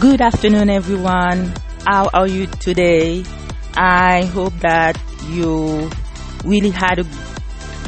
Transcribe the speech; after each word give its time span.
Good 0.00 0.22
afternoon, 0.22 0.70
everyone. 0.70 1.52
How 1.84 2.08
are 2.14 2.26
you 2.26 2.46
today? 2.46 3.22
I 3.74 4.24
hope 4.24 4.54
that 4.60 4.98
you 5.28 5.90
really 6.42 6.70
had 6.70 7.00
a 7.00 7.06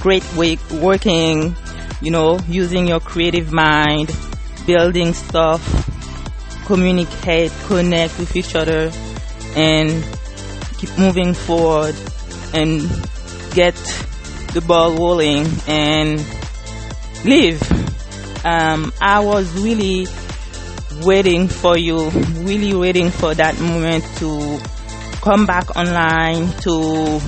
great 0.00 0.22
week 0.34 0.60
working, 0.72 1.56
you 2.02 2.10
know, 2.10 2.38
using 2.46 2.86
your 2.86 3.00
creative 3.00 3.50
mind, 3.50 4.14
building 4.66 5.14
stuff, 5.14 5.62
communicate, 6.66 7.50
connect 7.64 8.18
with 8.18 8.36
each 8.36 8.54
other, 8.54 8.92
and 9.56 10.04
keep 10.76 10.90
moving 10.98 11.32
forward 11.32 11.96
and 12.52 12.82
get 13.54 13.74
the 14.52 14.62
ball 14.66 14.94
rolling 14.94 15.46
and 15.66 16.18
live. 17.24 17.62
Um, 18.44 18.92
I 19.00 19.20
was 19.20 19.50
really 19.58 20.06
waiting 21.04 21.48
for 21.48 21.76
you, 21.78 22.10
really 22.10 22.74
waiting 22.74 23.10
for 23.10 23.34
that 23.34 23.58
moment 23.60 24.04
to 24.16 24.60
come 25.20 25.46
back 25.46 25.76
online 25.76 26.52
to 26.60 27.20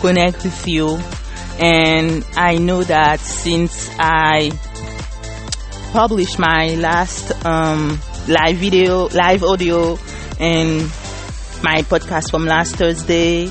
connect 0.00 0.44
with 0.44 0.68
you. 0.68 0.98
And 1.58 2.24
I 2.36 2.56
know 2.56 2.82
that 2.82 3.20
since 3.20 3.90
I 3.98 4.50
published 5.92 6.38
my 6.38 6.74
last 6.74 7.44
um, 7.44 8.00
live 8.28 8.56
video, 8.56 9.08
live 9.08 9.44
audio, 9.44 9.98
and 10.40 10.80
my 11.62 11.82
podcast 11.82 12.30
from 12.30 12.46
last 12.46 12.76
Thursday, 12.76 13.50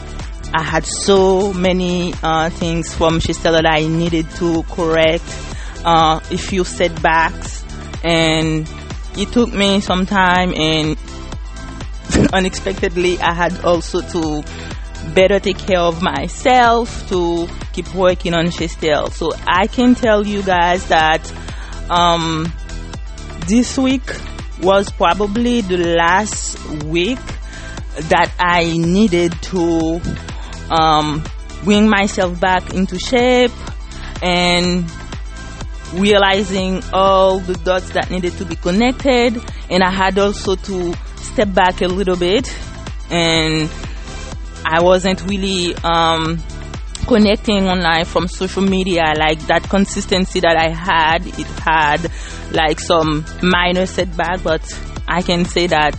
I 0.54 0.62
had 0.62 0.86
so 0.86 1.52
many 1.54 2.14
uh, 2.22 2.50
things 2.50 2.94
from 2.94 3.20
Shistella 3.20 3.64
that 3.64 3.66
I 3.66 3.88
needed 3.88 4.30
to 4.32 4.64
correct, 4.64 5.24
uh, 5.84 6.20
a 6.30 6.38
few 6.38 6.64
setbacks, 6.64 7.64
and 8.04 8.68
it 9.18 9.32
took 9.32 9.54
me 9.54 9.80
some 9.80 10.06
time 10.06 10.54
and 10.56 10.98
unexpectedly 12.34 13.20
I 13.20 13.34
had 13.34 13.64
also 13.64 14.02
to 14.02 14.44
better 15.14 15.40
take 15.40 15.58
care 15.58 15.80
of 15.80 16.02
myself 16.02 17.08
to 17.10 17.48
keep 17.74 17.94
working 17.94 18.34
on 18.34 18.48
Shestel. 18.48 19.12
So 19.12 19.34
I 19.46 19.68
can 19.68 19.96
tell 19.96 20.26
you 20.26 20.44
guys 20.44 20.88
that 20.88 21.32
um, 21.90 22.52
this 23.48 23.78
week 23.78 24.04
was 24.62 24.90
probably 24.92 25.62
the 25.62 25.78
last 25.78 26.58
week 26.86 27.20
that 28.10 28.34
I 28.40 28.78
needed 28.78 29.34
to 29.44 30.02
um, 30.70 31.24
bring 31.64 31.90
myself 31.90 32.40
back 32.40 32.74
into 32.74 32.98
shape 32.98 33.52
and 34.22 34.90
realizing 35.94 36.82
all 36.92 37.40
the 37.40 37.54
dots 37.56 37.90
that 37.92 38.10
needed 38.10 38.34
to 38.34 38.46
be 38.46 38.56
connected. 38.56 39.42
And 39.70 39.84
I 39.84 39.92
had 39.92 40.18
also 40.18 40.56
to 40.56 40.94
step 41.18 41.54
back 41.54 41.82
a 41.82 41.88
little 41.88 42.16
bit. 42.16 42.54
And 43.10 43.70
I 44.66 44.82
wasn't 44.82 45.22
really 45.30 45.76
um, 45.84 46.42
connecting 47.08 47.68
online 47.68 48.06
from 48.06 48.28
social 48.28 48.64
media. 48.64 49.14
Like 49.18 49.40
that 49.48 49.64
consistency 49.70 50.40
that 50.40 50.56
I 50.58 50.70
had 50.70 51.28
it 51.28 51.48
had 51.60 52.12
like 52.52 52.80
some 52.80 53.26
minor 53.42 53.86
setback 53.86 54.44
but 54.44 54.62
I 55.08 55.22
can 55.22 55.46
say 55.46 55.68
that 55.68 55.98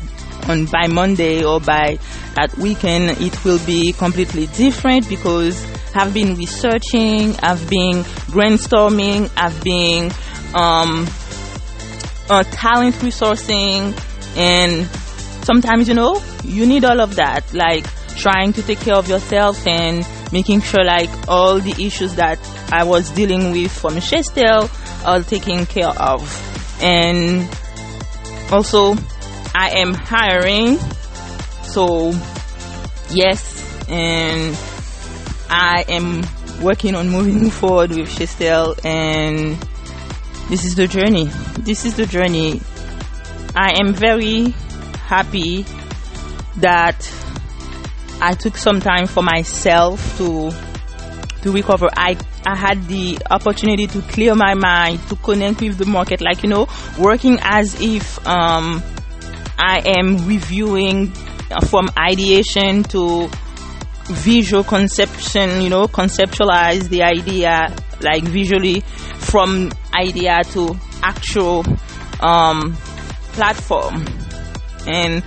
on 0.48 0.66
by 0.66 0.86
Monday 0.88 1.44
or 1.44 1.60
by 1.60 1.98
that 2.34 2.56
weekend 2.58 3.20
it 3.20 3.44
will 3.44 3.58
be 3.66 3.92
completely 3.92 4.46
different 4.48 5.08
because 5.08 5.64
I've 5.94 6.12
been 6.12 6.34
researching, 6.34 7.36
I've 7.40 7.68
been 7.70 8.02
brainstorming, 8.34 9.30
I've 9.36 9.62
been 9.62 10.10
um, 10.54 11.06
uh, 12.28 12.42
talent 12.50 12.96
resourcing, 12.96 13.96
and 14.36 14.86
sometimes 15.44 15.88
you 15.88 15.94
know 15.94 16.20
you 16.42 16.66
need 16.66 16.84
all 16.84 17.00
of 17.00 17.16
that, 17.16 17.52
like 17.54 17.86
trying 18.16 18.52
to 18.54 18.62
take 18.62 18.80
care 18.80 18.96
of 18.96 19.08
yourself 19.08 19.66
and 19.66 20.06
making 20.32 20.60
sure 20.60 20.84
like 20.84 21.10
all 21.28 21.60
the 21.60 21.74
issues 21.84 22.16
that 22.16 22.38
I 22.72 22.84
was 22.84 23.10
dealing 23.10 23.52
with 23.52 23.70
from 23.70 23.94
Shestel 23.94 24.68
are 25.06 25.22
taken 25.22 25.66
care 25.66 25.90
of, 25.90 26.80
and 26.82 27.48
also 28.50 28.96
I 29.54 29.70
am 29.76 29.94
hiring, 29.94 30.78
so 31.74 32.12
yes, 33.10 33.88
and 33.88 34.56
I 35.50 35.84
am 35.88 36.22
working 36.62 36.94
on 36.94 37.08
moving 37.08 37.50
forward 37.60 37.90
with 37.90 38.08
Shestel 38.10 38.78
and 38.84 39.58
this 40.48 40.64
is 40.64 40.76
the 40.76 40.86
journey. 40.86 41.24
This 41.58 41.84
is 41.84 41.96
the 41.96 42.06
journey. 42.06 42.60
I 43.56 43.80
am 43.80 43.92
very 43.92 44.50
happy 45.08 45.66
that 46.58 47.12
I 48.20 48.34
took 48.34 48.56
some 48.56 48.78
time 48.80 49.08
for 49.08 49.24
myself 49.24 50.16
to 50.18 50.52
to 51.42 51.50
recover. 51.50 51.88
I 51.96 52.16
I 52.46 52.54
had 52.54 52.86
the 52.86 53.18
opportunity 53.32 53.88
to 53.88 54.00
clear 54.02 54.36
my 54.36 54.54
mind, 54.54 55.00
to 55.08 55.16
connect 55.16 55.60
with 55.60 55.78
the 55.78 55.86
market, 55.86 56.20
like 56.20 56.44
you 56.44 56.50
know, 56.50 56.68
working 57.00 57.40
as 57.42 57.80
if 57.80 58.24
um, 58.28 58.80
I 59.58 59.82
am 59.98 60.24
reviewing 60.28 61.12
from 61.68 61.88
ideation 61.98 62.82
to 62.84 63.28
visual 64.06 64.64
conception, 64.64 65.62
you 65.62 65.70
know, 65.70 65.86
conceptualize 65.86 66.88
the 66.88 67.02
idea 67.02 67.74
like 68.00 68.22
visually 68.24 68.80
from 69.18 69.72
idea 69.94 70.42
to 70.44 70.76
actual 71.02 71.64
um, 72.20 72.74
platform. 73.32 74.04
And 74.86 75.24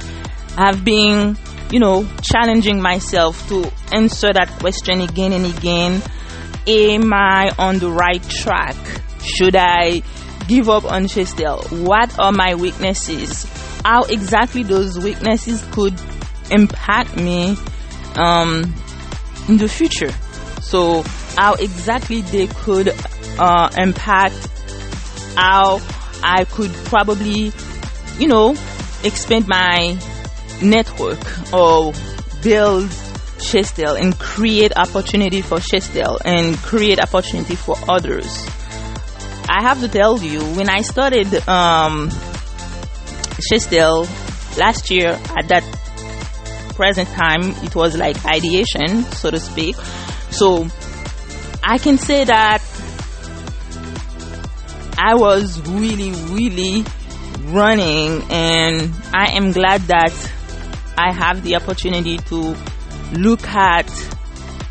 I've 0.58 0.84
been, 0.86 1.38
you 1.72 1.80
know, 1.80 2.08
challenging 2.22 2.82
myself 2.82 3.48
to 3.50 3.72
answer 3.92 4.32
that 4.34 4.50
question 4.60 5.02
again 5.02 5.34
and 5.34 5.46
again. 5.46 6.02
Am 6.68 7.14
I 7.14 7.52
on 7.58 7.80
the 7.80 7.90
right 7.90 8.22
track? 8.30 8.76
Should 9.24 9.56
I 9.56 10.04
give 10.48 10.70
up 10.70 10.86
on 10.86 11.06
Shestel? 11.06 11.86
What 11.86 12.18
are 12.20 12.32
my 12.32 12.56
weaknesses? 12.56 13.46
How 13.84 14.04
exactly 14.04 14.64
those 14.64 15.00
weaknesses 15.00 15.66
could 15.72 15.98
impact 16.52 17.16
me 17.18 17.58
um, 18.16 18.74
in 19.48 19.58
the 19.58 19.68
future. 19.68 20.12
So 20.62 21.04
how 21.36 21.54
exactly 21.54 22.22
they 22.22 22.48
could 22.48 22.94
uh, 23.40 23.70
impact 23.78 24.36
how 25.36 25.80
I 26.24 26.46
could 26.46 26.74
probably, 26.86 27.52
you 28.18 28.28
know, 28.28 28.52
expand 29.04 29.48
my 29.48 29.98
network 30.62 31.54
or 31.54 31.94
build 32.42 32.90
Shestel 33.38 34.00
and 34.00 34.18
create 34.18 34.76
opportunity 34.76 35.42
for 35.42 35.58
Shestel 35.60 36.20
and 36.26 36.58
create 36.58 37.00
opportunity 37.00 37.56
for 37.56 37.76
others. 37.88 38.48
I 39.50 39.62
have 39.62 39.80
to 39.82 39.88
tell 39.88 40.22
you, 40.22 40.42
when 40.56 40.70
I 40.70 40.82
started 40.82 41.28
um, 41.48 42.10
Shestel 43.50 44.08
last 44.58 44.90
year 44.90 45.20
at 45.38 45.48
that 45.50 45.64
present 46.78 47.10
time, 47.10 47.42
it 47.66 47.76
was 47.76 47.98
like 47.98 48.24
ideation, 48.26 49.04
so 49.04 49.32
to 49.32 49.40
speak. 49.40 49.76
So 50.30 50.68
I 51.64 51.78
can 51.80 51.98
say 51.98 52.24
that 52.24 52.62
I 54.98 55.16
was 55.16 55.60
really, 55.68 56.12
really 56.32 56.86
running, 57.46 58.24
and 58.30 58.94
I 59.14 59.32
am 59.36 59.52
glad 59.52 59.82
that 59.82 60.14
I 60.98 61.12
have 61.12 61.44
the 61.44 61.56
opportunity 61.56 62.18
to 62.30 62.56
look 63.14 63.46
at, 63.48 63.90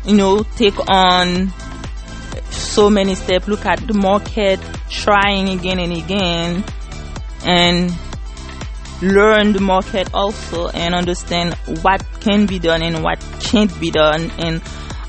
you 0.05 0.15
know, 0.15 0.43
take 0.55 0.77
on 0.89 1.53
so 2.49 2.89
many 2.89 3.15
steps, 3.15 3.47
look 3.47 3.65
at 3.65 3.85
the 3.87 3.93
market, 3.93 4.59
trying 4.89 5.49
again 5.49 5.79
and 5.79 5.93
again, 5.93 6.63
and 7.45 7.91
learn 9.01 9.53
the 9.53 9.59
market 9.61 10.13
also 10.13 10.69
and 10.69 10.95
understand 10.95 11.53
what 11.81 12.03
can 12.19 12.45
be 12.45 12.59
done 12.59 12.81
and 12.81 13.03
what 13.03 13.19
can't 13.39 13.79
be 13.79 13.91
done 13.91 14.31
and 14.39 14.61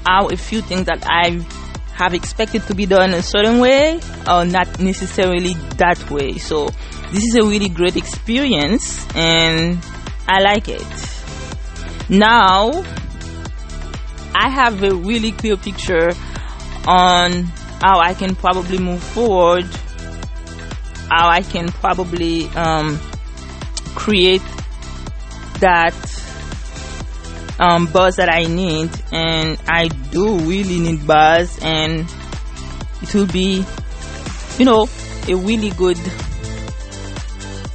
how 0.07 0.29
a 0.29 0.37
few 0.37 0.61
things 0.61 0.87
that 0.87 1.05
I 1.07 1.41
have 1.95 2.15
expected 2.15 2.63
to 2.69 2.75
be 2.75 2.87
done 2.87 3.13
a 3.13 3.23
certain 3.23 3.59
way 3.59 4.01
are 4.27 4.45
not 4.45 4.79
necessarily 4.79 5.55
that 5.79 6.11
way. 6.11 6.39
So 6.39 6.69
this 7.13 7.25
is 7.25 7.37
a 7.37 7.43
really 7.43 7.69
great 7.69 7.97
experience 7.97 9.07
and 9.17 9.79
I 10.29 10.41
like 10.41 10.69
it. 10.69 10.87
Now 12.09 12.71
I 14.35 14.51
have 14.51 14.83
a 14.83 14.95
really 14.95 15.33
clear 15.33 15.57
picture 15.57 16.11
on 16.87 17.45
how 17.81 18.01
I 18.01 18.15
can 18.15 18.35
probably 18.35 18.79
move 18.79 19.03
forward, 19.03 19.65
how 21.11 21.29
I 21.29 21.43
can 21.43 21.69
probably 21.69 22.49
um, 22.51 23.01
create 23.99 24.43
that 25.59 25.95
um, 27.59 27.87
buzz 27.87 28.17
that 28.17 28.33
I 28.33 28.45
need, 28.45 28.91
and 29.11 29.59
I 29.67 29.89
do 29.89 30.39
really 30.39 30.79
need 30.79 31.05
buzz, 31.05 31.59
and 31.61 32.09
it 33.03 33.13
will 33.13 33.27
be, 33.27 33.65
you 34.57 34.65
know, 34.65 34.89
a 35.27 35.35
really 35.35 35.71
good 35.71 35.99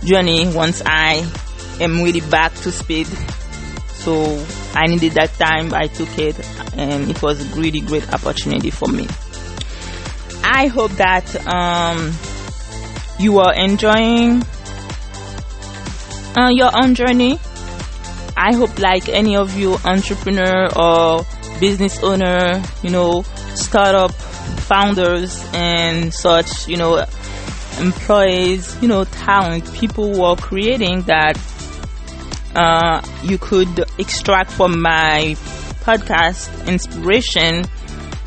journey 0.05 0.47
once 0.47 0.81
I 0.85 1.29
am 1.81 2.01
really 2.01 2.21
back 2.21 2.53
to 2.63 2.71
speed. 2.71 3.07
So 3.91 4.45
I 4.73 4.87
needed 4.87 5.13
that 5.13 5.33
time. 5.33 5.73
I 5.73 5.87
took 5.87 6.17
it, 6.17 6.39
and 6.77 7.11
it 7.11 7.21
was 7.21 7.41
a 7.41 7.59
really 7.59 7.81
great 7.81 8.11
opportunity 8.13 8.69
for 8.69 8.87
me. 8.87 9.07
I 10.41 10.67
hope 10.67 10.91
that 10.91 11.27
um, 11.47 12.13
you 13.19 13.39
are 13.39 13.53
enjoying 13.53 14.43
uh, 16.37 16.49
your 16.49 16.71
own 16.75 16.95
journey. 16.95 17.39
I 18.35 18.55
hope, 18.55 18.79
like 18.79 19.09
any 19.09 19.35
of 19.35 19.55
you 19.57 19.77
entrepreneur 19.85 20.67
or 20.75 21.25
business 21.59 22.01
owner, 22.03 22.61
you 22.81 22.89
know, 22.89 23.23
startup 23.55 24.11
founders 24.11 25.45
and 25.53 26.13
such, 26.13 26.67
you 26.67 26.77
know, 26.77 27.05
employees, 27.79 28.75
you 28.81 28.87
know, 28.87 29.03
talent, 29.05 29.71
people 29.73 30.13
who 30.13 30.23
are 30.23 30.35
creating 30.35 31.03
that 31.03 31.37
uh, 32.55 33.01
you 33.23 33.37
could 33.37 33.85
extract 33.97 34.51
from 34.51 34.81
my 34.81 35.35
podcast 35.81 36.67
inspiration 36.67 37.65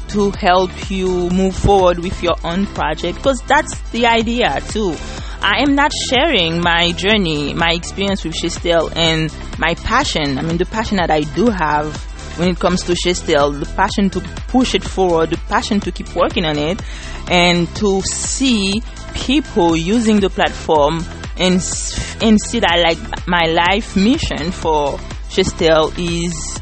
to 0.08 0.30
help 0.32 0.70
you 0.90 1.28
move 1.30 1.54
forward 1.54 1.98
with 1.98 2.22
your 2.22 2.36
own 2.44 2.66
project 2.66 3.16
because 3.16 3.40
that's 3.46 3.78
the 3.90 4.06
idea 4.06 4.60
too. 4.68 4.94
I 5.48 5.60
am 5.62 5.76
not 5.76 5.92
sharing 6.10 6.60
my 6.60 6.90
journey, 6.90 7.54
my 7.54 7.70
experience 7.70 8.24
with 8.24 8.34
Shestel 8.34 8.90
and 8.96 9.32
my 9.60 9.74
passion. 9.76 10.38
I 10.38 10.42
mean, 10.42 10.56
the 10.56 10.66
passion 10.66 10.96
that 10.96 11.08
I 11.08 11.20
do 11.20 11.46
have 11.50 11.94
when 12.36 12.48
it 12.48 12.58
comes 12.58 12.82
to 12.82 12.94
Shestel, 12.94 13.60
the 13.60 13.72
passion 13.76 14.10
to 14.10 14.20
push 14.48 14.74
it 14.74 14.82
forward, 14.82 15.30
the 15.30 15.36
passion 15.48 15.78
to 15.82 15.92
keep 15.92 16.12
working 16.16 16.44
on 16.44 16.58
it, 16.58 16.82
and 17.30 17.68
to 17.76 18.02
see 18.02 18.82
people 19.14 19.76
using 19.76 20.18
the 20.18 20.30
platform 20.30 21.04
and, 21.36 21.62
and 22.20 22.40
see 22.42 22.58
that 22.58 22.80
like 22.82 23.28
my 23.28 23.46
life 23.46 23.94
mission 23.94 24.50
for 24.50 24.98
Shistel 25.28 25.96
is, 25.96 26.60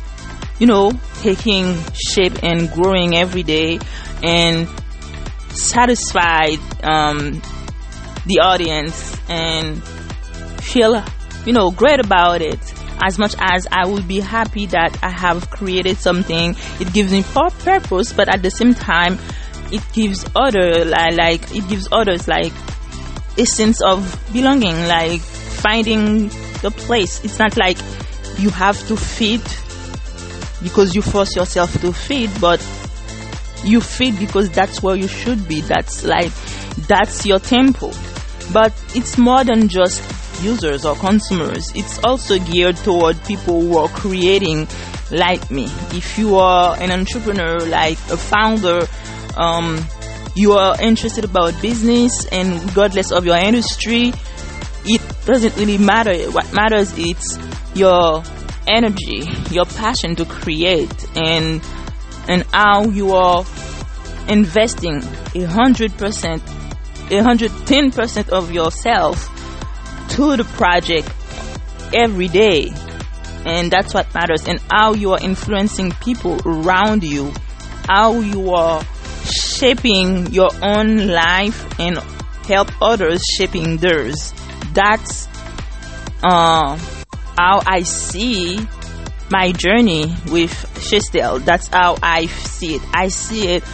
you 0.59 0.67
know, 0.67 0.93
taking 1.23 1.75
shape 1.95 2.43
and 2.43 2.71
growing 2.71 3.17
every 3.17 3.45
day 3.45 3.79
and 4.23 4.69
satisfied 5.49 6.59
um, 6.83 7.41
the 8.27 8.41
audience 8.41 9.17
and 9.29 9.83
feel, 10.63 11.03
you 11.47 11.53
know, 11.53 11.71
great 11.71 12.01
about 12.01 12.41
it. 12.41 12.61
As 13.03 13.19
much 13.19 13.35
as 13.39 13.67
I 13.71 13.87
would 13.87 14.07
be 14.07 14.21
happy 14.21 14.67
that 14.67 14.97
I 15.03 15.11
have 15.11 15.51
created 15.51 15.99
something, 15.99 16.57
it 16.81 16.93
gives 16.93 17.13
me 17.13 17.23
purpose, 17.23 18.13
but 18.13 18.29
at 18.29 18.43
the 18.43 18.51
same 18.51 18.73
time, 18.73 19.19
it 19.73 19.83
gives 19.93 20.25
other 20.35 20.85
like, 20.85 21.55
it 21.55 21.69
gives 21.69 21.89
others 21.91 22.29
like 22.29 22.53
a 23.37 23.45
sense 23.45 23.83
of 23.83 24.21
belonging, 24.33 24.77
like 24.87 25.21
finding 25.21 26.29
the 26.63 26.71
place. 26.71 27.23
It's 27.25 27.39
not 27.39 27.57
like 27.57 27.79
you 28.39 28.51
have 28.51 28.79
to 28.89 28.97
feed 28.97 29.43
because 30.63 30.95
you 30.95 31.03
force 31.03 31.35
yourself 31.37 31.79
to 31.81 31.93
feed, 31.93 32.31
but 32.41 32.61
you 33.65 33.81
feed 33.81 34.19
because 34.19 34.51
that's 34.51 34.83
where 34.83 34.95
you 34.97 35.09
should 35.09 35.49
be. 35.49 35.61
That's 35.61 36.05
like, 36.05 36.33
that's 36.87 37.27
your 37.27 37.39
tempo. 37.39 37.93
But 38.53 38.73
it's 38.95 39.19
more 39.19 39.45
than 39.45 39.69
just 39.69 40.03
users 40.43 40.85
or 40.85 40.95
consumers. 40.97 41.73
It's 41.75 41.99
also 42.05 42.39
geared 42.39 42.77
toward 42.77 43.23
people 43.25 43.61
who 43.61 43.79
are 43.79 43.89
creating 43.89 44.69
like 45.11 45.51
me. 45.51 45.65
If 45.93 46.19
you 46.19 46.37
are 46.37 46.77
an 46.81 46.91
entrepreneur, 46.91 47.59
like 47.61 47.99
a 48.11 48.17
founder, 48.17 48.87
um, 49.37 49.85
you 50.35 50.53
are 50.53 50.81
interested 50.81 51.25
about 51.25 51.61
business 51.63 52.27
and 52.27 52.63
regardless 52.65 53.13
of 53.13 53.25
your 53.25 53.37
industry, 53.37 54.13
it 54.85 55.01
doesn't 55.25 55.57
really 55.57 55.79
matter. 55.79 56.15
What 56.31 56.53
matters 56.53 56.97
is 56.99 57.39
your 57.75 58.23
energy, 58.67 59.25
your 59.51 59.67
passion 59.67 60.17
to 60.17 60.25
create 60.25 61.17
and 61.17 61.63
and 62.27 62.43
how 62.53 62.85
you 62.85 63.13
are 63.13 63.45
investing 64.29 65.03
a 65.35 65.45
hundred 65.45 65.97
percent, 65.99 66.43
a 67.11 67.23
hundred 67.23 67.53
ten 67.67 67.91
percent 67.91 68.31
of 68.31 68.53
yourself 68.53 69.29
to 70.11 70.37
the 70.37 70.45
project 70.45 71.11
every 71.95 72.29
day. 72.29 72.73
And 73.47 73.71
that's 73.71 73.93
what 73.93 74.13
matters. 74.15 74.47
And 74.49 74.61
how 74.71 74.95
you 74.95 75.13
are 75.13 75.21
influencing 75.21 75.93
people 76.03 76.41
around 76.47 77.05
you, 77.05 77.33
how 77.87 78.21
you 78.21 78.53
are 78.55 78.83
shaping 79.25 80.33
your 80.33 80.51
own 80.63 81.09
life 81.09 81.79
and 81.79 81.99
help 82.47 82.71
others 82.81 83.23
shaping 83.37 83.77
theirs. 83.79 84.33
That's 84.73 85.29
uh, 86.23 86.77
how 87.37 87.63
I 87.67 87.83
see 87.83 88.67
my 89.31 89.53
journey 89.53 90.15
with 90.31 90.53
Shestel. 90.77 91.45
That's 91.45 91.69
how 91.69 91.97
I 92.03 92.27
see 92.27 92.77
it. 92.77 92.83
I 92.93 93.09
see 93.09 93.49
it 93.49 93.65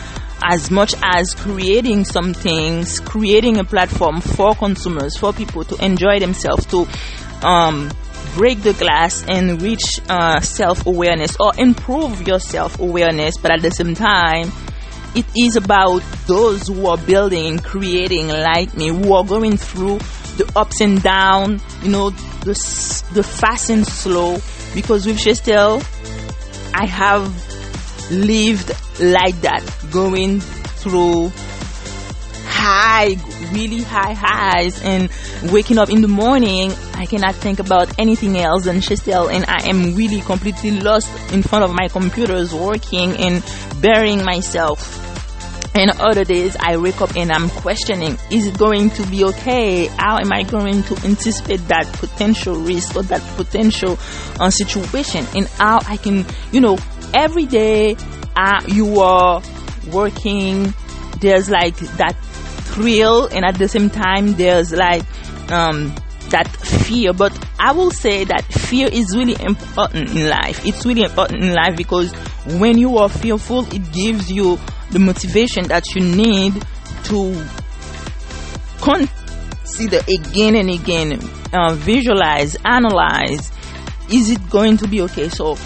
as 0.42 0.70
much 0.70 0.94
as 1.02 1.34
creating 1.34 2.04
some 2.04 2.34
things, 2.34 3.00
creating 3.00 3.58
a 3.58 3.64
platform 3.64 4.20
for 4.20 4.54
consumers, 4.54 5.16
for 5.16 5.32
people 5.32 5.64
to 5.64 5.84
enjoy 5.84 6.18
themselves, 6.18 6.66
to 6.66 6.86
um, 7.46 7.90
break 8.34 8.62
the 8.62 8.72
glass 8.74 9.24
and 9.28 9.60
reach 9.62 10.00
uh, 10.08 10.40
self 10.40 10.86
awareness 10.86 11.36
or 11.40 11.52
improve 11.58 12.26
your 12.26 12.38
self 12.38 12.78
awareness, 12.78 13.36
but 13.36 13.50
at 13.50 13.62
the 13.62 13.70
same 13.70 13.94
time, 13.94 14.50
it 15.14 15.26
is 15.36 15.56
about 15.56 16.02
those 16.26 16.68
who 16.68 16.86
are 16.86 16.98
building 16.98 17.46
and 17.46 17.64
creating 17.64 18.28
like 18.28 18.76
me, 18.76 18.88
who 18.88 19.12
are 19.14 19.24
going 19.24 19.56
through 19.56 19.98
the 20.36 20.50
ups 20.56 20.80
and 20.80 21.02
downs, 21.02 21.62
you 21.82 21.90
know, 21.90 22.10
the, 22.10 22.54
the 23.12 23.22
fast 23.22 23.70
and 23.70 23.86
slow. 23.86 24.38
Because 24.72 25.06
with 25.06 25.18
Shestel, 25.18 25.82
I 26.72 26.86
have 26.86 28.10
lived 28.12 28.70
like 29.00 29.40
that, 29.40 29.64
going 29.90 30.40
through 30.40 31.32
high, 32.60 33.16
really 33.52 33.82
high 33.82 34.12
highs 34.12 34.82
and 34.82 35.08
waking 35.50 35.78
up 35.78 35.88
in 35.88 36.02
the 36.02 36.08
morning, 36.08 36.72
I 36.94 37.06
cannot 37.06 37.34
think 37.34 37.58
about 37.58 37.98
anything 37.98 38.36
else 38.36 38.64
than 38.64 38.76
Shestel 38.76 39.32
and 39.32 39.44
I 39.48 39.68
am 39.68 39.94
really 39.94 40.20
completely 40.20 40.72
lost 40.72 41.08
in 41.32 41.42
front 41.42 41.64
of 41.64 41.72
my 41.72 41.88
computers 41.88 42.52
working 42.52 43.16
and 43.16 43.42
burying 43.80 44.24
myself. 44.24 44.98
And 45.74 45.90
other 46.00 46.24
days 46.24 46.56
I 46.58 46.76
wake 46.76 47.00
up 47.00 47.16
and 47.16 47.30
I'm 47.30 47.48
questioning, 47.48 48.18
is 48.30 48.48
it 48.48 48.58
going 48.58 48.90
to 48.90 49.06
be 49.06 49.24
okay? 49.24 49.86
How 49.86 50.18
am 50.18 50.32
I 50.32 50.42
going 50.42 50.82
to 50.82 50.96
anticipate 51.06 51.66
that 51.68 51.86
potential 51.94 52.56
risk 52.56 52.96
or 52.96 53.04
that 53.04 53.22
potential 53.36 53.96
uh, 54.40 54.50
situation 54.50 55.24
and 55.34 55.46
how 55.46 55.78
I 55.86 55.96
can, 55.96 56.26
you 56.52 56.60
know, 56.60 56.76
every 57.14 57.46
day 57.46 57.96
uh, 58.40 58.62
you 58.66 59.00
are 59.00 59.42
working, 59.92 60.72
there's 61.20 61.50
like 61.50 61.76
that 61.98 62.16
thrill 62.72 63.26
and 63.26 63.44
at 63.44 63.58
the 63.58 63.68
same 63.68 63.90
time 63.90 64.32
there's 64.34 64.72
like, 64.72 65.04
um, 65.50 65.94
that 66.30 66.48
fear, 66.48 67.12
but 67.12 67.36
I 67.58 67.72
will 67.72 67.90
say 67.90 68.24
that 68.24 68.44
fear 68.44 68.88
is 68.90 69.14
really 69.16 69.36
important 69.44 70.10
in 70.10 70.28
life. 70.28 70.64
It's 70.64 70.86
really 70.86 71.02
important 71.02 71.42
in 71.42 71.52
life 71.52 71.76
because 71.76 72.12
when 72.58 72.78
you 72.78 72.98
are 72.98 73.08
fearful, 73.08 73.66
it 73.74 73.92
gives 73.92 74.30
you 74.30 74.58
the 74.90 74.98
motivation 74.98 75.66
that 75.68 75.84
you 75.94 76.02
need 76.02 76.54
to 77.04 77.46
consider 78.80 80.00
again 80.08 80.56
and 80.56 80.70
again, 80.70 81.18
uh, 81.52 81.74
visualize, 81.74 82.56
analyze. 82.64 83.52
Is 84.10 84.30
it 84.30 84.50
going 84.50 84.76
to 84.78 84.88
be 84.88 85.02
okay? 85.02 85.28
So, 85.28 85.56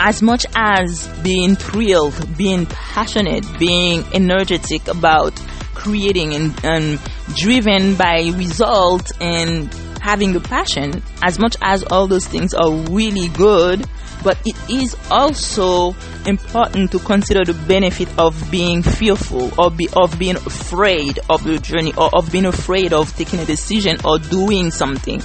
as 0.00 0.22
much 0.22 0.46
as 0.56 1.06
being 1.22 1.54
thrilled, 1.54 2.36
being 2.36 2.64
passionate, 2.66 3.44
being 3.58 4.02
energetic 4.14 4.88
about 4.88 5.38
creating 5.74 6.34
and, 6.34 6.64
and 6.64 6.98
driven 7.36 7.94
by 7.96 8.32
results 8.34 9.12
and 9.20 9.72
having 10.00 10.32
the 10.32 10.40
passion, 10.40 11.02
as 11.22 11.38
much 11.38 11.54
as 11.60 11.84
all 11.84 12.06
those 12.06 12.26
things 12.26 12.54
are 12.54 12.72
really 12.90 13.28
good, 13.28 13.86
but 14.24 14.38
it 14.46 14.56
is 14.70 14.96
also 15.10 15.94
important 16.26 16.90
to 16.92 16.98
consider 17.00 17.44
the 17.44 17.54
benefit 17.66 18.08
of 18.18 18.50
being 18.50 18.82
fearful 18.82 19.52
or 19.60 19.70
be, 19.70 19.86
of 19.94 20.18
being 20.18 20.36
afraid 20.36 21.18
of 21.28 21.44
the 21.44 21.58
journey 21.58 21.92
or 21.98 22.08
of 22.14 22.32
being 22.32 22.46
afraid 22.46 22.94
of 22.94 23.14
taking 23.16 23.38
a 23.38 23.44
decision 23.44 23.98
or 24.04 24.18
doing 24.18 24.70
something. 24.70 25.22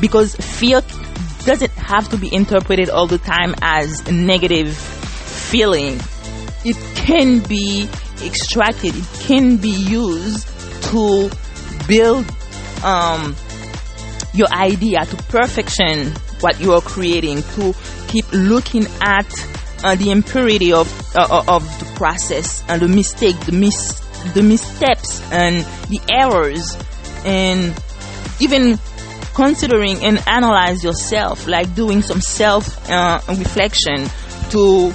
Because 0.00 0.34
fear 0.34 0.82
doesn't 1.46 1.72
have 1.72 2.08
to 2.10 2.16
be 2.16 2.32
interpreted 2.34 2.90
all 2.90 3.06
the 3.06 3.18
time 3.18 3.54
as 3.62 4.06
a 4.06 4.12
negative 4.12 4.76
feeling? 4.76 6.00
It 6.64 6.76
can 6.96 7.40
be 7.40 7.88
extracted 8.24 8.94
it 8.96 9.04
can 9.20 9.56
be 9.56 9.70
used 9.70 10.48
to 10.90 11.30
build 11.86 12.24
um, 12.82 13.36
your 14.32 14.48
idea 14.52 15.04
to 15.04 15.16
perfection 15.28 16.12
what 16.40 16.60
you 16.60 16.72
are 16.72 16.80
creating 16.80 17.42
to 17.42 17.74
keep 18.08 18.24
looking 18.32 18.86
at 19.02 19.26
uh, 19.84 19.94
the 19.96 20.10
impurity 20.10 20.72
of 20.72 20.88
uh, 21.16 21.44
of 21.48 21.62
the 21.78 21.92
process 21.96 22.64
and 22.68 22.82
the 22.82 22.88
mistake 22.88 23.38
the 23.40 23.52
mis 23.52 24.00
the 24.34 24.42
missteps 24.42 25.20
and 25.30 25.64
the 25.88 26.00
errors 26.10 26.76
and 27.24 27.74
even 28.40 28.78
considering 29.36 30.02
and 30.02 30.18
analyze 30.26 30.82
yourself, 30.82 31.46
like 31.46 31.74
doing 31.74 32.00
some 32.00 32.22
self 32.22 32.90
uh, 32.90 33.20
reflection 33.28 34.08
to 34.48 34.90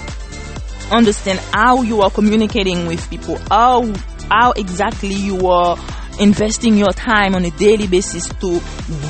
understand 0.92 1.38
how 1.54 1.84
you 1.84 2.02
are 2.02 2.10
communicating 2.10 2.88
with 2.88 3.08
people, 3.12 3.38
how 3.52 3.86
how 4.32 4.52
exactly 4.54 5.14
you 5.14 5.48
are 5.48 5.78
investing 6.20 6.76
your 6.76 6.92
time 6.92 7.36
on 7.36 7.46
a 7.46 7.52
daily 7.52 7.86
basis 7.86 8.28
to 8.40 8.60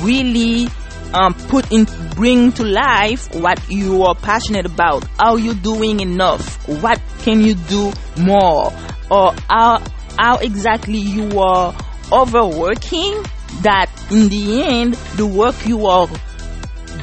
really 0.02 0.66
um, 1.14 1.32
put 1.48 1.72
in 1.72 1.86
bring 2.14 2.52
to 2.52 2.64
life 2.64 3.34
what 3.34 3.58
you 3.70 4.02
are 4.02 4.14
passionate 4.14 4.66
about. 4.66 5.02
Are 5.18 5.38
you 5.38 5.54
doing 5.54 6.00
enough? 6.00 6.68
What 6.68 7.00
can 7.22 7.40
you 7.40 7.54
do 7.54 7.90
more? 8.18 8.70
Or 9.10 9.32
how 9.48 9.82
how 10.18 10.36
exactly 10.38 10.98
you 10.98 11.40
are 11.40 11.74
overworking 12.12 13.22
that 13.62 13.88
in 14.12 14.28
the 14.28 14.62
end 14.62 14.94
the 15.16 15.26
work 15.26 15.54
you 15.66 15.86
are 15.86 16.06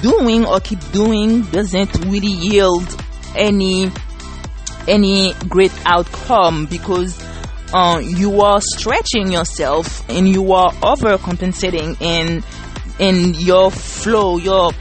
doing 0.01 0.45
or 0.45 0.59
keep 0.59 0.79
doing 0.91 1.41
doesn't 1.45 1.93
really 2.05 2.27
yield 2.27 2.87
any 3.35 3.91
any 4.87 5.33
great 5.47 5.73
outcome 5.85 6.65
because 6.67 7.21
uh, 7.73 8.01
you 8.03 8.41
are 8.41 8.61
stretching 8.61 9.31
yourself 9.31 10.07
and 10.09 10.27
you 10.27 10.53
are 10.53 10.71
overcompensating 10.73 11.99
and 12.01 12.43
and 12.99 13.35
your 13.41 13.71
flow 13.71 14.37
your 14.37 14.71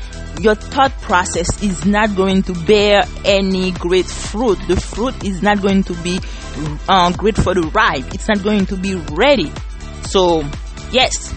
your 0.41 0.55
thought 0.55 0.93
process 1.01 1.63
is 1.63 1.85
not 1.85 2.15
going 2.15 2.43
to 2.45 2.53
bear 2.65 3.03
any 3.25 3.73
great 3.73 4.07
fruit. 4.07 4.57
The 4.69 4.77
fruit 4.81 5.25
is 5.25 5.43
not 5.43 5.61
going 5.61 5.83
to 5.85 5.95
be 5.95 6.21
uh, 6.89 7.11
great 7.13 7.35
for 7.35 7.55
the 7.55 7.63
ripe. 7.63 8.15
It's 8.15 8.29
not 8.29 8.45
going 8.45 8.67
to 8.67 8.77
be 8.77 8.95
ready. 8.95 9.51
So 10.03 10.45
yes 10.93 11.35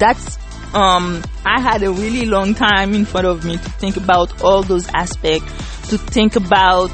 that's 0.00 0.38
um 0.74 1.22
i 1.46 1.60
had 1.60 1.82
a 1.84 1.92
really 1.92 2.26
long 2.26 2.54
time 2.54 2.92
in 2.92 3.04
front 3.04 3.26
of 3.26 3.44
me 3.44 3.56
to 3.56 3.70
think 3.78 3.96
about 3.96 4.42
all 4.42 4.62
those 4.62 4.88
aspects 4.88 5.52
to 5.88 5.96
think 5.98 6.34
about 6.34 6.90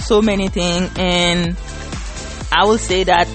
so 0.00 0.22
many 0.22 0.48
things 0.48 0.90
and 0.96 1.56
I 2.52 2.64
will 2.64 2.78
say 2.78 3.04
that 3.04 3.28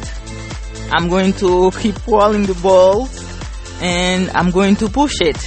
I'm 0.92 1.10
going 1.10 1.34
to 1.34 1.72
keep 1.72 2.08
rolling 2.08 2.44
the 2.44 2.56
ball 2.56 3.10
and 3.82 4.30
I'm 4.32 4.52
going 4.52 4.76
to 4.78 4.90
push 4.90 5.22
it. 5.22 5.38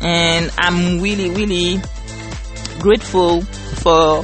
And 0.00 0.50
I'm 0.58 1.00
really, 1.00 1.30
really 1.30 1.80
grateful 2.78 3.42
for 3.42 4.22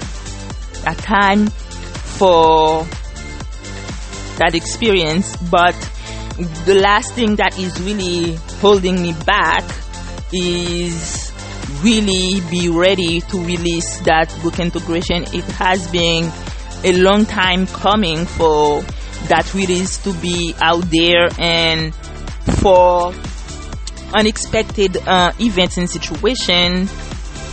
that 0.84 0.98
time, 0.98 1.48
for 1.48 2.84
that 4.38 4.54
experience. 4.54 5.36
But 5.36 5.74
the 6.64 6.74
last 6.74 7.14
thing 7.14 7.36
that 7.36 7.58
is 7.58 7.80
really 7.82 8.36
holding 8.60 9.00
me 9.02 9.12
back 9.24 9.64
is 10.32 11.32
really 11.82 12.40
be 12.50 12.68
ready 12.68 13.20
to 13.20 13.38
release 13.44 13.98
that 14.00 14.34
book 14.42 14.58
integration. 14.58 15.22
It 15.32 15.44
has 15.56 15.86
been 15.90 16.30
a 16.84 16.92
long 16.92 17.24
time 17.24 17.66
coming 17.66 18.26
for 18.26 18.82
that 19.28 19.52
release 19.54 20.02
to 20.04 20.12
be 20.14 20.54
out 20.60 20.82
there 20.90 21.28
and 21.38 21.94
for 22.60 23.14
unexpected 24.14 24.96
uh, 25.08 25.32
events 25.40 25.78
and 25.78 25.88
situation 25.88 26.88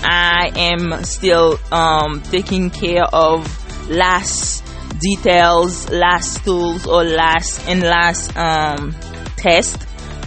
i 0.03 0.51
am 0.55 1.03
still 1.03 1.59
um, 1.71 2.21
taking 2.23 2.69
care 2.69 3.03
of 3.13 3.47
last 3.89 4.60
details 4.99 5.89
last 5.89 6.43
tools 6.43 6.85
or 6.87 7.03
last 7.03 7.67
and 7.67 7.81
last 7.81 8.35
um, 8.37 8.95
test 9.37 9.85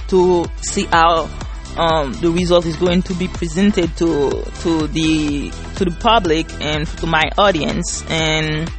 to 0.09 0.45
see 0.63 0.85
how 0.85 1.29
um, 1.77 2.13
the 2.15 2.31
result 2.31 2.67
is 2.67 2.77
going 2.77 3.03
to 3.03 3.15
be 3.15 3.29
presented 3.29 3.97
to 3.97 4.45
to 4.63 4.87
the 4.89 5.51
to 5.77 5.85
the 5.85 5.97
public 6.01 6.47
and 6.61 6.87
to 6.87 7.07
my 7.07 7.25
audience. 7.37 8.05
And 8.09 8.71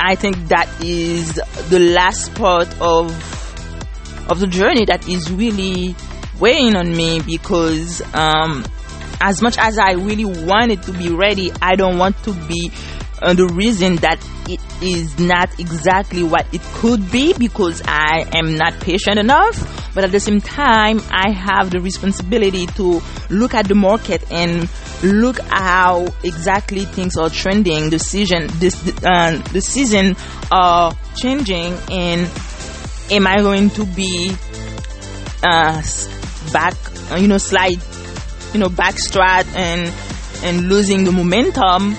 I 0.00 0.14
think 0.14 0.48
that 0.48 0.68
is 0.82 1.34
the 1.68 1.78
last 1.78 2.34
part 2.34 2.68
of 2.80 3.10
of 4.28 4.40
the 4.40 4.46
journey 4.46 4.84
that 4.86 5.08
is 5.08 5.30
really 5.30 5.94
weighing 6.38 6.76
on 6.76 6.96
me 6.96 7.20
because 7.20 8.02
um, 8.14 8.64
as 9.20 9.42
much 9.42 9.58
as 9.58 9.78
I 9.78 9.92
really 9.92 10.24
wanted 10.24 10.82
to 10.84 10.92
be 10.92 11.10
ready, 11.10 11.52
I 11.60 11.76
don't 11.76 11.98
want 11.98 12.16
to 12.24 12.32
be 12.32 12.72
uh, 13.22 13.34
the 13.34 13.46
reason 13.46 13.96
that 13.96 14.18
it 14.48 14.60
is 14.82 15.18
not 15.18 15.58
exactly 15.60 16.22
what 16.22 16.46
it 16.54 16.62
could 16.74 17.10
be 17.10 17.32
because 17.34 17.82
I 17.84 18.28
am 18.34 18.56
not 18.56 18.80
patient 18.80 19.18
enough. 19.18 19.76
But 19.94 20.04
at 20.04 20.12
the 20.12 20.20
same 20.20 20.40
time, 20.40 21.00
I 21.10 21.30
have 21.30 21.70
the 21.70 21.80
responsibility 21.80 22.66
to 22.66 23.02
look 23.28 23.54
at 23.54 23.66
the 23.66 23.74
market 23.74 24.24
and 24.30 24.68
look 25.02 25.38
how 25.48 26.06
exactly 26.22 26.84
things 26.84 27.16
are 27.16 27.28
trending. 27.28 27.90
The 27.90 27.98
season, 27.98 28.46
this, 28.58 28.76
uh, 29.04 29.42
the 29.52 29.60
season 29.60 30.16
are 30.50 30.96
changing, 31.16 31.74
and 31.90 32.30
am 33.10 33.26
I 33.26 33.38
going 33.38 33.70
to 33.70 33.84
be 33.84 34.32
uh, 35.42 35.82
back? 36.52 36.74
You 37.18 37.26
know, 37.26 37.38
slide, 37.38 37.80
you 38.54 38.60
know, 38.60 38.68
backstrat 38.68 39.46
and 39.56 39.92
and 40.42 40.68
losing 40.68 41.04
the 41.04 41.12
momentum 41.12 41.96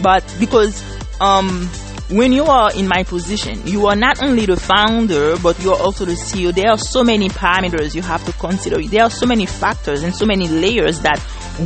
but 0.00 0.24
because 0.38 0.82
um, 1.20 1.68
when 2.12 2.32
you 2.32 2.44
are 2.44 2.72
in 2.74 2.88
my 2.88 3.02
position, 3.04 3.66
you 3.66 3.86
are 3.86 3.96
not 3.96 4.22
only 4.22 4.46
the 4.46 4.56
founder, 4.56 5.36
but 5.38 5.58
you 5.62 5.72
are 5.72 5.80
also 5.80 6.04
the 6.04 6.12
CEO. 6.12 6.54
There 6.54 6.70
are 6.70 6.78
so 6.78 7.02
many 7.02 7.28
parameters 7.28 7.94
you 7.94 8.02
have 8.02 8.24
to 8.26 8.32
consider. 8.34 8.82
There 8.82 9.02
are 9.02 9.10
so 9.10 9.26
many 9.26 9.46
factors 9.46 10.02
and 10.02 10.14
so 10.14 10.26
many 10.26 10.48
layers 10.48 11.00
that 11.00 11.18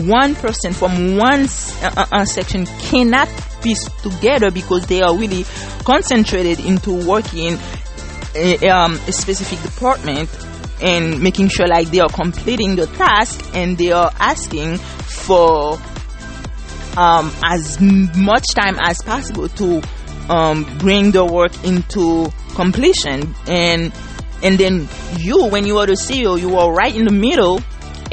one 0.05 0.35
person 0.35 0.73
from 0.73 1.17
one 1.17 1.43
uh, 1.83 1.91
uh, 1.97 2.07
uh, 2.13 2.25
section 2.25 2.67
cannot 2.67 3.29
piece 3.63 3.85
together 4.03 4.51
because 4.51 4.87
they 4.87 5.03
are 5.03 5.17
really 5.17 5.45
concentrated 5.85 6.61
into 6.65 6.93
working 6.93 7.59
a, 8.35 8.69
um, 8.69 8.95
a 9.07 9.13
specific 9.13 9.61
department 9.63 10.29
and 10.81 11.21
making 11.23 11.49
sure 11.49 11.67
like 11.67 11.89
they 11.89 12.01
are 12.01 12.09
completing 12.09 12.77
the 12.77 12.87
task 12.87 13.43
and 13.55 13.79
they 13.79 13.93
are 13.93 14.13
asking 14.19 14.77
for 14.79 15.79
um, 16.97 17.33
as 17.45 17.81
much 17.81 18.47
time 18.55 18.77
as 18.81 19.01
possible 19.03 19.49
to 19.51 19.83
um, 20.29 20.65
bring 20.79 21.11
the 21.11 21.25
work 21.25 21.53
into 21.65 22.31
completion. 22.55 23.35
And 23.47 23.93
and 24.43 24.59
then 24.59 24.89
you 25.19 25.47
when 25.47 25.67
you 25.67 25.79
are 25.79 25.87
the 25.87 25.93
CEO 25.95 26.39
you 26.39 26.57
are 26.57 26.73
right 26.73 26.95
in 26.95 27.05
the 27.05 27.13
middle. 27.13 27.61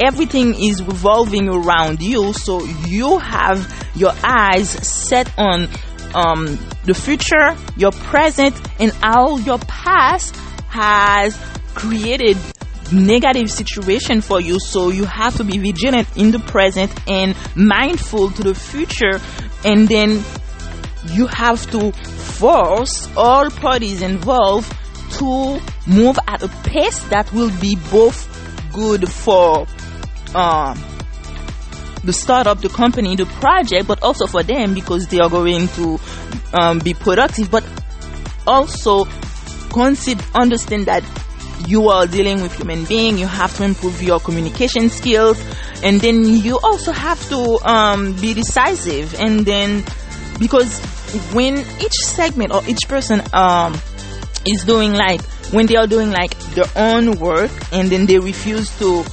Everything 0.00 0.54
is 0.60 0.82
revolving 0.82 1.48
around 1.48 2.02
you. 2.02 2.32
So 2.32 2.64
you 2.64 3.18
have 3.18 3.72
your 3.94 4.12
eyes 4.24 4.68
set 4.68 5.32
on 5.38 5.68
um, 6.14 6.58
the 6.84 6.94
future 6.94 7.56
your 7.76 7.92
present 7.92 8.54
and 8.80 8.92
how 8.92 9.36
your 9.38 9.58
past 9.58 10.34
has 10.68 11.38
created 11.74 12.36
negative 12.92 13.50
situation 13.50 14.20
for 14.20 14.40
you 14.40 14.58
so 14.60 14.90
you 14.90 15.04
have 15.04 15.36
to 15.36 15.44
be 15.44 15.58
vigilant 15.58 16.06
in 16.16 16.30
the 16.30 16.38
present 16.38 16.92
and 17.08 17.34
mindful 17.56 18.30
to 18.30 18.42
the 18.42 18.54
future 18.54 19.20
and 19.64 19.88
then 19.88 20.22
you 21.12 21.26
have 21.26 21.70
to 21.70 21.92
force 21.92 23.08
all 23.16 23.50
parties 23.50 24.02
involved 24.02 24.70
to 25.12 25.60
move 25.86 26.18
at 26.26 26.42
a 26.42 26.48
pace 26.64 26.98
that 27.04 27.30
will 27.32 27.50
be 27.60 27.76
both 27.90 28.28
good 28.72 29.08
for 29.08 29.66
uh, 30.34 30.74
the 32.04 32.12
startup, 32.12 32.60
the 32.60 32.68
company, 32.68 33.16
the 33.16 33.26
project, 33.26 33.86
but 33.86 34.02
also 34.02 34.26
for 34.26 34.42
them 34.42 34.74
because 34.74 35.06
they 35.08 35.20
are 35.20 35.30
going 35.30 35.68
to 35.68 35.98
um, 36.52 36.78
be 36.80 36.92
productive. 36.94 37.50
But 37.50 37.64
also 38.46 39.06
consider 39.72 40.22
understand 40.34 40.86
that 40.86 41.02
you 41.66 41.88
are 41.88 42.06
dealing 42.06 42.42
with 42.42 42.54
human 42.56 42.84
being 42.84 43.18
you 43.18 43.26
have 43.26 43.56
to 43.56 43.64
improve 43.64 44.02
your 44.02 44.20
communication 44.20 44.88
skills 44.90 45.42
and 45.84 46.00
then 46.00 46.24
you 46.24 46.58
also 46.60 46.92
have 46.92 47.20
to 47.28 47.58
um, 47.68 48.14
be 48.14 48.32
decisive. 48.32 49.14
And 49.20 49.44
then 49.44 49.84
because 50.38 50.80
when 51.32 51.58
each 51.58 51.92
segment 52.04 52.52
or 52.52 52.62
each 52.66 52.88
person 52.88 53.22
um, 53.34 53.74
is 54.46 54.64
doing 54.64 54.94
like 54.94 55.22
when 55.52 55.66
they 55.66 55.76
are 55.76 55.86
doing 55.86 56.10
like 56.10 56.36
their 56.54 56.64
own 56.74 57.18
work 57.18 57.50
and 57.70 57.90
then 57.90 58.06
they 58.06 58.18
refuse 58.18 58.76
to 58.78 59.04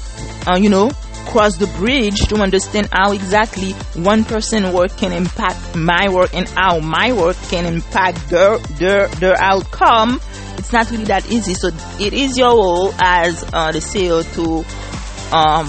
uh, 0.48 0.55
you 0.55 0.70
know 0.70 0.89
cross 1.27 1.58
the 1.58 1.67
bridge 1.77 2.17
to 2.27 2.36
understand 2.38 2.88
how 2.91 3.12
exactly 3.12 3.74
one 4.01 4.24
person 4.24 4.74
work 4.74 4.96
can 4.98 5.12
impact 5.12 5.75
my 5.75 6.10
work 6.10 6.34
and 6.34 6.48
how 6.50 6.79
my 6.79 7.12
work 7.13 7.38
can 7.50 7.65
impact 7.65 8.29
their 8.29 8.58
their 8.79 9.08
their 9.20 9.38
outcome 9.39 10.20
it's 10.62 10.72
not 10.72 10.91
really 10.91 11.06
that 11.06 11.30
easy. 11.32 11.56
So 11.56 11.70
it 12.00 12.13
is 12.13 12.38
your 12.38 12.56
role 12.56 12.94
as 13.00 13.44
uh, 13.51 13.72
the 13.72 13.80
CEO 13.80 14.22
to 14.36 15.36
um, 15.36 15.68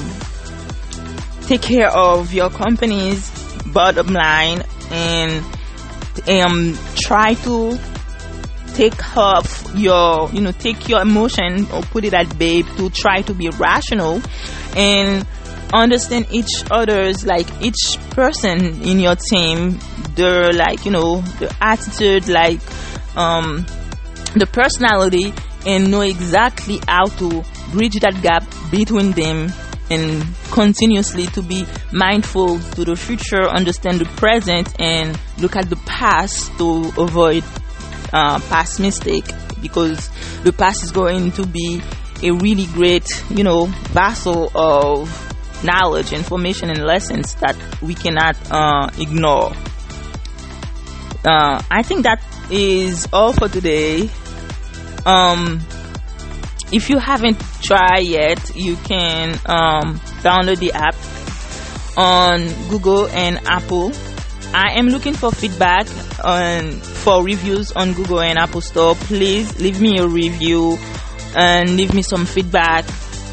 take 1.46 1.62
care 1.62 1.88
of 1.88 2.34
your 2.34 2.50
company's 2.50 3.30
bottom 3.72 4.08
line 4.08 4.62
and 4.90 5.42
um, 6.28 6.78
try 6.94 7.32
to 7.32 7.78
take 8.74 9.16
off 9.16 9.72
your, 9.74 10.28
you 10.30 10.42
know, 10.42 10.52
take 10.52 10.90
your 10.90 11.00
emotion 11.00 11.66
or 11.72 11.80
put 11.84 12.04
it 12.04 12.12
at 12.12 12.38
bay 12.38 12.60
to 12.60 12.90
try 12.90 13.22
to 13.22 13.32
be 13.32 13.48
rational 13.48 14.20
and 14.76 15.26
understand 15.72 16.26
each 16.30 16.64
other's 16.70 17.24
like 17.24 17.46
each 17.62 17.96
person 18.10 18.82
in 18.82 19.00
your 19.00 19.16
team 19.16 19.78
their 20.16 20.52
like 20.52 20.84
you 20.84 20.90
know 20.90 21.22
the 21.40 21.50
attitude 21.62 22.28
like 22.28 22.60
um 23.16 23.64
the 24.34 24.46
personality 24.46 25.32
and 25.66 25.90
know 25.90 26.00
exactly 26.00 26.80
how 26.88 27.06
to 27.06 27.44
bridge 27.70 27.94
that 28.00 28.18
gap 28.22 28.44
between 28.70 29.12
them 29.12 29.52
and 29.90 30.24
continuously 30.50 31.26
to 31.26 31.42
be 31.42 31.66
mindful 31.92 32.58
to 32.58 32.84
the 32.84 32.96
future, 32.96 33.48
understand 33.48 34.00
the 34.00 34.06
present, 34.16 34.74
and 34.80 35.18
look 35.38 35.54
at 35.56 35.68
the 35.68 35.76
past 35.84 36.56
to 36.58 36.90
avoid 36.96 37.44
uh, 38.12 38.38
past 38.48 38.80
mistake 38.80 39.26
because 39.60 40.10
the 40.42 40.52
past 40.52 40.82
is 40.82 40.90
going 40.90 41.32
to 41.32 41.46
be 41.46 41.82
a 42.22 42.30
really 42.30 42.66
great, 42.66 43.06
you 43.30 43.44
know, 43.44 43.66
vessel 43.92 44.50
of 44.54 45.10
knowledge, 45.64 46.12
information, 46.12 46.70
and 46.70 46.84
lessons 46.84 47.34
that 47.36 47.56
we 47.82 47.94
cannot 47.94 48.36
uh, 48.50 48.88
ignore. 48.98 49.52
Uh, 51.24 51.62
I 51.70 51.82
think 51.82 52.02
that 52.04 52.22
is 52.50 53.06
all 53.12 53.32
for 53.32 53.48
today. 53.48 54.10
Um, 55.06 55.60
if 56.72 56.88
you 56.88 56.98
haven't 56.98 57.38
tried 57.62 58.06
yet, 58.06 58.54
you 58.56 58.76
can 58.76 59.34
um, 59.46 60.00
download 60.22 60.58
the 60.58 60.72
app 60.72 60.96
on 61.96 62.46
Google 62.68 63.06
and 63.08 63.38
Apple. 63.46 63.92
I 64.54 64.78
am 64.78 64.88
looking 64.88 65.14
for 65.14 65.32
feedback 65.32 65.86
on 66.24 66.72
for 66.80 67.22
reviews 67.24 67.72
on 67.72 67.94
Google 67.94 68.20
and 68.20 68.38
Apple 68.38 68.60
Store. 68.60 68.94
Please 68.94 69.58
leave 69.60 69.80
me 69.80 69.98
a 69.98 70.06
review 70.06 70.78
and 71.34 71.76
leave 71.76 71.94
me 71.94 72.02
some 72.02 72.26
feedback. 72.26 72.84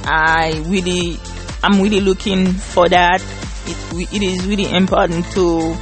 I 0.06 0.64
really, 0.66 1.20
I'm 1.64 1.82
really 1.82 2.00
looking 2.00 2.48
for 2.54 2.88
that. 2.90 3.22
It, 3.68 4.14
it 4.14 4.24
is 4.24 4.46
really 4.48 4.72
important 4.72 5.26
to 5.34 5.78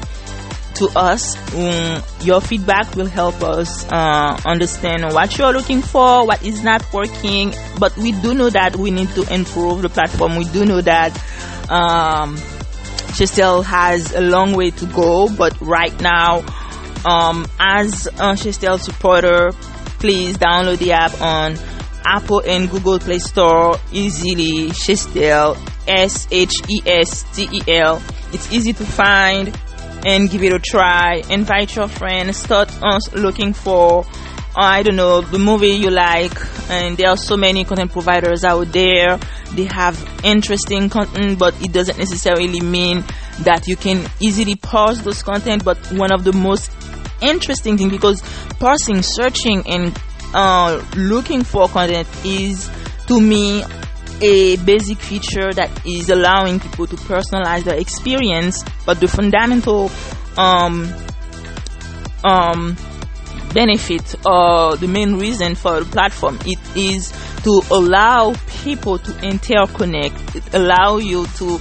to 0.77 0.89
us. 0.95 1.35
Um, 1.53 2.03
your 2.21 2.41
feedback 2.41 2.95
will 2.95 3.07
help 3.07 3.41
us 3.43 3.85
uh, 3.91 4.39
understand 4.45 5.03
what 5.13 5.37
you're 5.37 5.53
looking 5.53 5.81
for, 5.81 6.25
what 6.25 6.43
is 6.43 6.63
not 6.63 6.81
working. 6.93 7.53
But 7.79 7.95
we 7.97 8.11
do 8.11 8.33
know 8.33 8.49
that 8.49 8.75
we 8.75 8.91
need 8.91 9.09
to 9.09 9.33
improve 9.33 9.81
the 9.81 9.89
platform. 9.89 10.35
We 10.35 10.45
do 10.45 10.65
know 10.65 10.81
that 10.81 11.13
um, 11.69 12.37
Shestel 13.15 13.63
has 13.63 14.13
a 14.13 14.21
long 14.21 14.53
way 14.53 14.71
to 14.71 14.85
go. 14.87 15.29
But 15.29 15.59
right 15.61 15.99
now, 16.01 16.39
um, 17.05 17.47
as 17.59 18.07
a 18.07 18.35
Shestel 18.35 18.79
supporter, 18.79 19.51
please 19.99 20.37
download 20.37 20.77
the 20.77 20.91
app 20.91 21.19
on 21.21 21.57
Apple 22.05 22.41
and 22.45 22.69
Google 22.69 22.99
Play 22.99 23.19
Store 23.19 23.77
easily. 23.91 24.69
Shestel, 24.69 25.57
S 25.87 26.27
H 26.31 26.53
E 26.69 26.81
S 26.85 27.23
T 27.35 27.49
E 27.51 27.61
L. 27.79 28.01
It's 28.33 28.51
easy 28.51 28.73
to 28.73 28.85
find 28.85 29.57
and 30.07 30.29
give 30.29 30.41
it 30.41 30.53
a 30.53 30.59
try. 30.59 31.21
Invite 31.29 31.75
your 31.75 31.89
friends. 31.89 32.37
Start 32.37 32.71
looking 33.13 33.51
for, 33.51 34.05
uh, 34.05 34.05
I 34.55 34.81
don't 34.81 34.95
know, 34.95 35.19
the 35.19 35.37
movie 35.37 35.71
you 35.71 35.91
like. 35.91 36.31
And 36.69 36.95
there 36.95 37.09
are 37.09 37.17
so 37.17 37.35
many 37.35 37.65
content 37.65 37.91
providers 37.91 38.45
out 38.45 38.71
there. 38.71 39.19
They 39.51 39.65
have 39.65 39.97
interesting 40.23 40.89
content, 40.89 41.37
but 41.37 41.61
it 41.61 41.73
doesn't 41.73 41.97
necessarily 41.97 42.61
mean 42.61 43.03
that 43.41 43.67
you 43.67 43.75
can 43.75 44.09
easily 44.21 44.55
pause 44.55 45.03
those 45.03 45.21
content. 45.21 45.65
But 45.65 45.77
one 45.91 46.13
of 46.13 46.23
the 46.23 46.31
most 46.31 46.71
interesting 47.21 47.77
thing 47.77 47.89
because 47.89 48.21
parsing, 48.59 49.01
searching, 49.01 49.63
and 49.67 50.01
uh, 50.33 50.81
looking 50.95 51.43
for 51.43 51.67
content 51.67 52.07
is 52.23 52.69
to 53.07 53.19
me 53.19 53.61
a 54.21 54.57
basic 54.57 54.97
feature 54.97 55.51
that 55.53 55.69
is 55.85 56.09
allowing 56.09 56.59
people 56.59 56.87
to 56.87 56.95
personalize 56.95 57.63
their 57.63 57.77
experience, 57.77 58.63
but 58.85 58.99
the 58.99 59.07
fundamental 59.07 59.91
um, 60.37 60.93
um, 62.23 62.75
benefit 63.53 64.15
or 64.25 64.75
the 64.77 64.87
main 64.87 65.15
reason 65.15 65.55
for 65.55 65.79
the 65.79 65.85
platform 65.85 66.37
it 66.45 66.59
is 66.75 67.11
to 67.43 67.61
allow 67.71 68.33
people 68.63 68.97
to 68.97 69.11
interconnect, 69.21 70.35
it 70.35 70.53
allow 70.53 70.97
you 70.97 71.25
to 71.37 71.59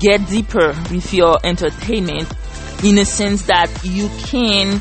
get 0.00 0.26
deeper 0.28 0.68
with 0.90 1.12
your 1.12 1.36
entertainment 1.44 2.28
in 2.82 2.98
a 2.98 3.04
sense 3.04 3.42
that 3.42 3.70
you 3.84 4.08
can 4.18 4.80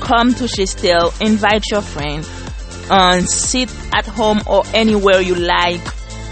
come 0.00 0.32
to 0.34 0.44
Shestel, 0.44 1.20
invite 1.20 1.64
your 1.70 1.82
friend, 1.82 2.26
and 2.90 3.28
sit 3.28 3.70
at 3.92 4.06
home 4.06 4.40
or 4.46 4.62
anywhere 4.72 5.20
you 5.20 5.34
like 5.34 5.80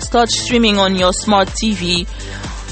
start 0.09 0.31
streaming 0.31 0.79
on 0.79 0.97
your 0.97 1.13
smart 1.13 1.49
TV 1.49 2.09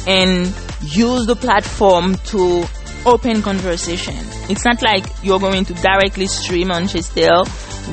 and 0.09 0.47
use 0.81 1.27
the 1.27 1.37
platform 1.37 2.17
to 2.33 2.65
open 3.05 3.43
conversation. 3.43 4.17
It's 4.49 4.65
not 4.65 4.81
like 4.81 5.05
you're 5.23 5.39
going 5.39 5.67
to 5.67 5.75
directly 5.75 6.29
stream 6.29 6.71
on 6.71 6.85
Shestel. 6.85 7.45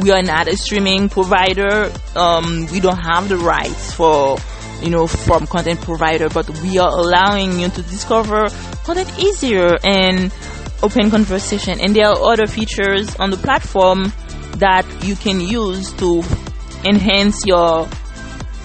We 0.01 0.11
are 0.11 0.23
not 0.23 0.47
a 0.47 0.55
streaming 0.55 1.09
provider. 1.09 1.91
Um, 2.15 2.67
we 2.71 2.79
don't 2.79 3.03
have 3.03 3.27
the 3.27 3.37
rights 3.37 3.93
for, 3.93 4.37
you 4.81 4.89
know, 4.89 5.07
from 5.07 5.45
content 5.45 5.81
provider, 5.81 6.29
but 6.29 6.49
we 6.61 6.77
are 6.77 6.97
allowing 6.97 7.59
you 7.59 7.67
to 7.67 7.81
discover 7.81 8.47
content 8.85 9.11
easier 9.19 9.75
and 9.83 10.33
open 10.81 11.11
conversation. 11.11 11.81
And 11.81 11.93
there 11.93 12.07
are 12.07 12.31
other 12.31 12.47
features 12.47 13.13
on 13.17 13.29
the 13.29 13.37
platform 13.37 14.13
that 14.55 14.85
you 15.03 15.17
can 15.17 15.41
use 15.41 15.91
to 15.93 16.23
enhance 16.85 17.45
your 17.45 17.89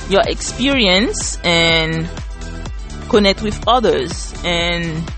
your 0.09 0.23
experience 0.27 1.39
and 1.45 2.09
connect 3.09 3.43
with 3.43 3.67
others. 3.67 4.35
And 4.45 5.11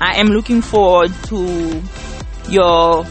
I 0.00 0.18
am 0.18 0.28
looking 0.28 0.62
forward 0.62 1.12
to 1.24 1.82
your 2.48 3.06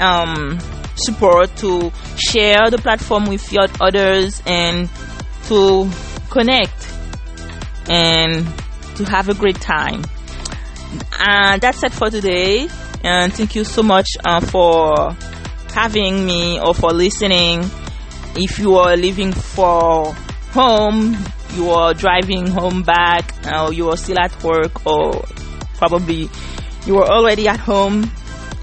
um, 0.00 0.58
support 0.96 1.54
to 1.56 1.92
share 2.16 2.70
the 2.70 2.78
platform 2.78 3.26
with 3.26 3.52
your 3.52 3.66
others 3.80 4.42
and 4.46 4.88
to 5.44 5.90
connect 6.30 6.88
and 7.88 8.46
to 8.96 9.04
have 9.04 9.28
a 9.28 9.34
great 9.34 9.60
time. 9.60 10.04
And 11.18 11.60
that's 11.60 11.82
it 11.82 11.92
for 11.92 12.10
today. 12.10 12.68
And 13.02 13.32
thank 13.32 13.54
you 13.54 13.64
so 13.64 13.82
much 13.82 14.08
uh, 14.24 14.40
for 14.40 15.16
having 15.74 16.24
me 16.24 16.60
or 16.60 16.72
for 16.72 16.92
listening 16.92 17.68
if 18.36 18.58
you 18.58 18.76
are 18.76 18.96
leaving 18.96 19.32
for 19.32 20.12
home, 20.52 21.16
you 21.54 21.70
are 21.70 21.94
driving 21.94 22.46
home 22.46 22.82
back, 22.82 23.32
or 23.46 23.72
you 23.72 23.88
are 23.90 23.96
still 23.96 24.18
at 24.18 24.42
work, 24.42 24.86
or 24.86 25.24
probably 25.76 26.28
you 26.86 26.94
were 26.94 27.08
already 27.08 27.48
at 27.48 27.60
home 27.60 28.10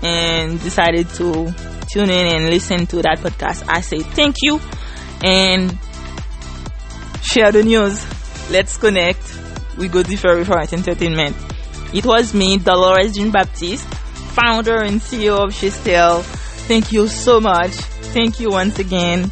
and 0.03 0.61
decided 0.61 1.07
to 1.09 1.53
tune 1.91 2.09
in 2.09 2.27
and 2.35 2.49
listen 2.49 2.85
to 2.87 3.01
that 3.01 3.19
podcast, 3.19 3.63
I 3.67 3.81
say 3.81 3.99
thank 3.99 4.35
you 4.41 4.59
and 5.23 5.77
share 7.21 7.51
the 7.51 7.63
news. 7.63 8.05
Let's 8.49 8.77
connect. 8.77 9.21
We 9.77 9.87
go 9.87 9.99
with 9.99 10.25
our 10.25 10.61
entertainment. 10.61 11.35
It 11.93 12.05
was 12.05 12.33
me, 12.33 12.57
Dolores 12.57 13.13
Jean 13.15 13.31
Baptiste, 13.31 13.87
founder 13.87 14.81
and 14.81 15.01
CEO 15.01 15.37
of 15.37 15.53
Shestel. 15.53 16.23
Thank 16.67 16.91
you 16.91 17.07
so 17.07 17.39
much. 17.41 17.71
Thank 18.13 18.39
you 18.39 18.51
once 18.51 18.79
again. 18.79 19.31